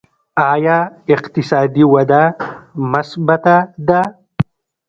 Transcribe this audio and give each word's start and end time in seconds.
آیا 0.51 0.77
اقتصادي 1.13 1.83
وده 1.93 2.23
مثبته 2.91 3.57
ده؟ 3.87 4.01